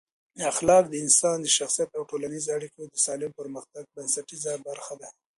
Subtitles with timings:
[0.51, 5.07] اخلاق د انسان د شخصیت او ټولنیزو اړیکو د سالم پرمختګ بنسټیزه برخه ده.